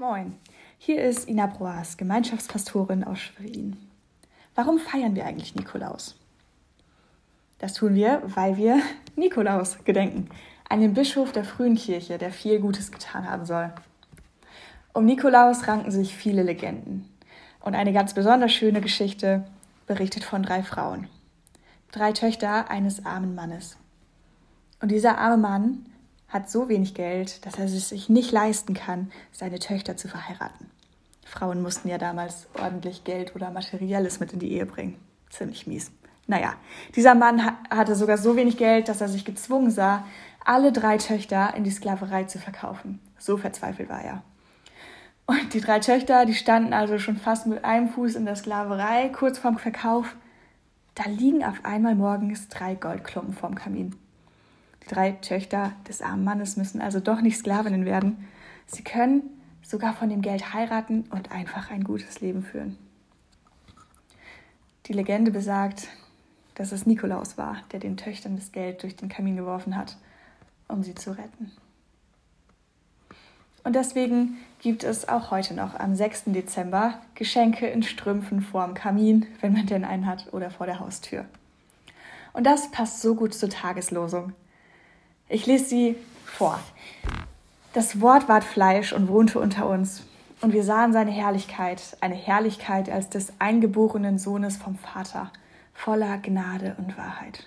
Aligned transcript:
Moin, 0.00 0.36
hier 0.78 1.02
ist 1.02 1.28
Ina 1.28 1.46
Broas, 1.46 1.96
Gemeinschaftspastorin 1.96 3.02
aus 3.02 3.18
Schwerin. 3.18 3.76
Warum 4.54 4.78
feiern 4.78 5.16
wir 5.16 5.26
eigentlich 5.26 5.56
Nikolaus? 5.56 6.14
Das 7.58 7.74
tun 7.74 7.96
wir, 7.96 8.22
weil 8.24 8.56
wir 8.56 8.80
Nikolaus 9.16 9.82
gedenken, 9.82 10.28
einen 10.68 10.94
Bischof 10.94 11.32
der 11.32 11.44
frühen 11.44 11.74
Kirche, 11.74 12.16
der 12.16 12.30
viel 12.30 12.60
Gutes 12.60 12.92
getan 12.92 13.28
haben 13.28 13.44
soll. 13.44 13.72
Um 14.92 15.04
Nikolaus 15.04 15.66
ranken 15.66 15.90
sich 15.90 16.14
viele 16.14 16.44
Legenden. 16.44 17.12
Und 17.58 17.74
eine 17.74 17.92
ganz 17.92 18.14
besonders 18.14 18.52
schöne 18.52 18.80
Geschichte 18.80 19.48
berichtet 19.88 20.22
von 20.22 20.44
drei 20.44 20.62
Frauen. 20.62 21.08
Drei 21.90 22.12
Töchter 22.12 22.70
eines 22.70 23.04
armen 23.04 23.34
Mannes. 23.34 23.76
Und 24.80 24.92
dieser 24.92 25.18
arme 25.18 25.38
Mann 25.38 25.86
hat 26.28 26.50
so 26.50 26.68
wenig 26.68 26.94
Geld, 26.94 27.44
dass 27.46 27.58
er 27.58 27.64
es 27.64 27.88
sich 27.88 28.08
nicht 28.08 28.32
leisten 28.32 28.74
kann, 28.74 29.10
seine 29.32 29.58
Töchter 29.58 29.96
zu 29.96 30.08
verheiraten. 30.08 30.70
Frauen 31.24 31.62
mussten 31.62 31.88
ja 31.88 31.98
damals 31.98 32.48
ordentlich 32.58 33.04
Geld 33.04 33.34
oder 33.34 33.50
Materielles 33.50 34.20
mit 34.20 34.32
in 34.32 34.38
die 34.38 34.52
Ehe 34.52 34.66
bringen. 34.66 34.96
Ziemlich 35.30 35.66
mies. 35.66 35.90
Naja, 36.26 36.54
dieser 36.94 37.14
Mann 37.14 37.42
hatte 37.70 37.94
sogar 37.94 38.18
so 38.18 38.36
wenig 38.36 38.56
Geld, 38.56 38.88
dass 38.88 39.00
er 39.00 39.08
sich 39.08 39.24
gezwungen 39.24 39.70
sah, 39.70 40.04
alle 40.44 40.72
drei 40.72 40.98
Töchter 40.98 41.54
in 41.54 41.64
die 41.64 41.70
Sklaverei 41.70 42.24
zu 42.24 42.38
verkaufen. 42.38 43.00
So 43.18 43.36
verzweifelt 43.36 43.88
war 43.88 44.02
er. 44.02 44.22
Und 45.26 45.52
die 45.52 45.60
drei 45.60 45.78
Töchter, 45.80 46.24
die 46.24 46.34
standen 46.34 46.72
also 46.72 46.98
schon 46.98 47.18
fast 47.18 47.46
mit 47.46 47.64
einem 47.64 47.88
Fuß 47.90 48.14
in 48.14 48.24
der 48.24 48.36
Sklaverei, 48.36 49.10
kurz 49.10 49.38
vorm 49.38 49.58
Verkauf. 49.58 50.16
Da 50.94 51.04
liegen 51.08 51.44
auf 51.44 51.64
einmal 51.64 51.94
morgens 51.94 52.48
drei 52.48 52.74
Goldklumpen 52.74 53.34
vorm 53.34 53.54
Kamin. 53.54 53.94
Die 54.84 54.88
drei 54.88 55.12
Töchter 55.12 55.72
des 55.88 56.02
armen 56.02 56.24
Mannes 56.24 56.56
müssen 56.56 56.80
also 56.80 57.00
doch 57.00 57.20
nicht 57.20 57.38
Sklavinnen 57.38 57.84
werden. 57.84 58.28
Sie 58.66 58.84
können 58.84 59.22
sogar 59.62 59.94
von 59.94 60.08
dem 60.08 60.22
Geld 60.22 60.54
heiraten 60.54 61.04
und 61.10 61.32
einfach 61.32 61.70
ein 61.70 61.84
gutes 61.84 62.20
Leben 62.20 62.42
führen. 62.42 62.78
Die 64.86 64.94
Legende 64.94 65.30
besagt, 65.30 65.88
dass 66.54 66.72
es 66.72 66.86
Nikolaus 66.86 67.36
war, 67.36 67.58
der 67.72 67.80
den 67.80 67.96
Töchtern 67.96 68.36
das 68.36 68.52
Geld 68.52 68.82
durch 68.82 68.96
den 68.96 69.08
Kamin 69.08 69.36
geworfen 69.36 69.76
hat, 69.76 69.96
um 70.66 70.82
sie 70.82 70.94
zu 70.94 71.10
retten. 71.10 71.52
Und 73.64 73.74
deswegen 73.74 74.38
gibt 74.60 74.82
es 74.82 75.08
auch 75.08 75.30
heute 75.30 75.52
noch 75.52 75.78
am 75.78 75.94
6. 75.94 76.24
Dezember 76.28 77.00
Geschenke 77.14 77.66
in 77.66 77.82
Strümpfen 77.82 78.40
vorm 78.40 78.72
Kamin, 78.72 79.26
wenn 79.40 79.52
man 79.52 79.66
denn 79.66 79.84
einen 79.84 80.06
hat, 80.06 80.32
oder 80.32 80.50
vor 80.50 80.66
der 80.66 80.80
Haustür. 80.80 81.26
Und 82.32 82.44
das 82.44 82.70
passt 82.70 83.02
so 83.02 83.14
gut 83.14 83.34
zur 83.34 83.50
Tageslosung. 83.50 84.32
Ich 85.30 85.44
lese 85.44 85.66
sie 85.66 85.96
vor. 86.24 86.58
Das 87.74 88.00
Wort 88.00 88.28
ward 88.28 88.44
Fleisch 88.44 88.94
und 88.94 89.08
wohnte 89.08 89.40
unter 89.40 89.68
uns, 89.68 90.04
und 90.40 90.52
wir 90.52 90.62
sahen 90.62 90.92
seine 90.92 91.10
Herrlichkeit, 91.10 91.98
eine 92.00 92.14
Herrlichkeit 92.14 92.88
als 92.88 93.10
des 93.10 93.32
eingeborenen 93.38 94.18
Sohnes 94.18 94.56
vom 94.56 94.78
Vater, 94.78 95.30
voller 95.74 96.16
Gnade 96.18 96.76
und 96.78 96.96
Wahrheit. 96.96 97.46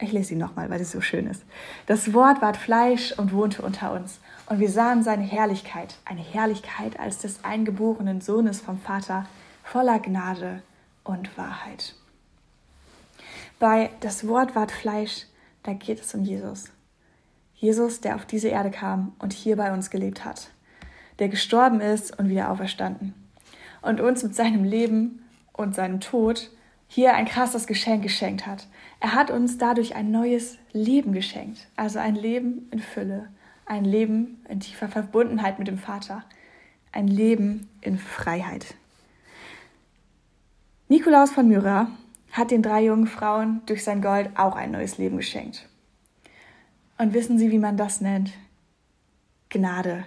Ich 0.00 0.10
lese 0.10 0.30
sie 0.30 0.36
nochmal, 0.36 0.70
weil 0.70 0.80
sie 0.80 0.84
so 0.86 1.00
schön 1.00 1.28
ist. 1.28 1.44
Das 1.86 2.12
Wort 2.12 2.42
ward 2.42 2.56
Fleisch 2.56 3.12
und 3.12 3.32
wohnte 3.32 3.62
unter 3.62 3.92
uns, 3.92 4.18
und 4.46 4.58
wir 4.58 4.70
sahen 4.70 5.04
seine 5.04 5.22
Herrlichkeit, 5.22 5.94
eine 6.04 6.20
Herrlichkeit 6.22 6.98
als 6.98 7.18
des 7.18 7.44
eingeborenen 7.44 8.20
Sohnes 8.20 8.60
vom 8.60 8.80
Vater, 8.80 9.26
voller 9.62 10.00
Gnade 10.00 10.62
und 11.04 11.38
Wahrheit. 11.38 11.94
Bei 13.60 13.90
das 14.00 14.26
Wort 14.26 14.56
ward 14.56 14.72
Fleisch 14.72 15.26
da 15.64 15.72
geht 15.72 16.00
es 16.00 16.14
um 16.14 16.22
Jesus. 16.22 16.70
Jesus, 17.56 18.00
der 18.00 18.14
auf 18.14 18.26
diese 18.26 18.48
Erde 18.48 18.70
kam 18.70 19.12
und 19.18 19.32
hier 19.32 19.56
bei 19.56 19.72
uns 19.72 19.90
gelebt 19.90 20.24
hat, 20.24 20.50
der 21.18 21.28
gestorben 21.28 21.80
ist 21.80 22.16
und 22.18 22.28
wieder 22.28 22.50
auferstanden 22.50 23.14
und 23.82 24.00
uns 24.00 24.22
mit 24.22 24.34
seinem 24.34 24.64
Leben 24.64 25.24
und 25.52 25.74
seinem 25.74 26.00
Tod 26.00 26.50
hier 26.86 27.14
ein 27.14 27.26
krasses 27.26 27.66
Geschenk 27.66 28.02
geschenkt 28.02 28.46
hat. 28.46 28.68
Er 29.00 29.14
hat 29.14 29.30
uns 29.30 29.58
dadurch 29.58 29.96
ein 29.96 30.10
neues 30.10 30.58
Leben 30.72 31.12
geschenkt, 31.12 31.66
also 31.76 31.98
ein 31.98 32.14
Leben 32.14 32.68
in 32.70 32.80
Fülle, 32.80 33.28
ein 33.66 33.84
Leben 33.84 34.44
in 34.48 34.60
tiefer 34.60 34.88
Verbundenheit 34.88 35.58
mit 35.58 35.68
dem 35.68 35.78
Vater, 35.78 36.24
ein 36.92 37.08
Leben 37.08 37.68
in 37.80 37.98
Freiheit. 37.98 38.74
Nikolaus 40.88 41.30
von 41.30 41.48
Myra 41.48 41.88
hat 42.34 42.50
den 42.50 42.62
drei 42.62 42.84
jungen 42.84 43.06
Frauen 43.06 43.62
durch 43.66 43.84
sein 43.84 44.02
Gold 44.02 44.28
auch 44.36 44.56
ein 44.56 44.72
neues 44.72 44.98
Leben 44.98 45.16
geschenkt. 45.16 45.68
Und 46.98 47.14
wissen 47.14 47.38
Sie, 47.38 47.52
wie 47.52 47.60
man 47.60 47.76
das 47.76 48.00
nennt? 48.00 48.32
Gnade. 49.50 50.04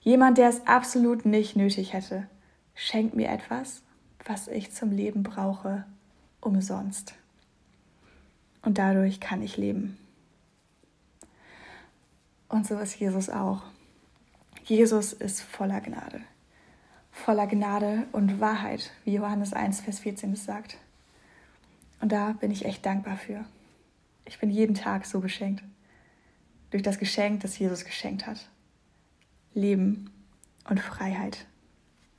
Jemand, 0.00 0.38
der 0.38 0.48
es 0.48 0.64
absolut 0.68 1.26
nicht 1.26 1.56
nötig 1.56 1.92
hätte, 1.92 2.28
schenkt 2.76 3.16
mir 3.16 3.28
etwas, 3.30 3.82
was 4.24 4.46
ich 4.46 4.72
zum 4.72 4.92
Leben 4.92 5.24
brauche, 5.24 5.84
umsonst. 6.40 7.14
Und 8.62 8.78
dadurch 8.78 9.18
kann 9.18 9.42
ich 9.42 9.56
leben. 9.56 9.98
Und 12.48 12.64
so 12.64 12.78
ist 12.78 13.00
Jesus 13.00 13.28
auch. 13.28 13.62
Jesus 14.64 15.12
ist 15.12 15.40
voller 15.40 15.80
Gnade 15.80 16.20
voller 17.16 17.46
Gnade 17.46 18.06
und 18.12 18.40
Wahrheit, 18.40 18.92
wie 19.04 19.14
Johannes 19.14 19.52
1, 19.52 19.80
Vers 19.80 20.00
14 20.00 20.34
es 20.34 20.44
sagt. 20.44 20.76
Und 22.00 22.12
da 22.12 22.32
bin 22.32 22.50
ich 22.50 22.64
echt 22.66 22.84
dankbar 22.84 23.16
für. 23.16 23.44
Ich 24.26 24.38
bin 24.38 24.50
jeden 24.50 24.74
Tag 24.74 25.06
so 25.06 25.20
beschenkt. 25.20 25.64
Durch 26.70 26.82
das 26.82 26.98
Geschenk, 26.98 27.40
das 27.40 27.58
Jesus 27.58 27.84
geschenkt 27.84 28.26
hat. 28.26 28.48
Leben 29.54 30.10
und 30.68 30.78
Freiheit. 30.78 31.46